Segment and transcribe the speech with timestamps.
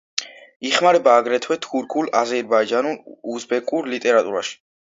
[0.69, 2.99] იხმარება აგრეთვე თურქულ, აზერბაიჯანულ,
[3.35, 4.63] უზბეკურ ლიტერატურაში.